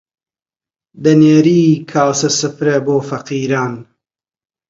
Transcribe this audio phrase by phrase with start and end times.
[1.03, 3.73] دەنێری کاسە سفرە بۆ فەقیران